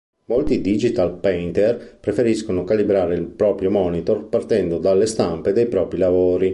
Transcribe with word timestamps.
Molti 0.25 0.61
"digital 0.61 1.13
painter" 1.19 1.97
preferiscono 1.99 2.63
calibrare 2.63 3.13
il 3.13 3.27
proprio 3.27 3.69
monitor 3.69 4.25
partendo 4.29 4.79
dalle 4.79 5.05
stampe 5.05 5.53
dei 5.53 5.67
propri 5.67 5.99
lavori. 5.99 6.49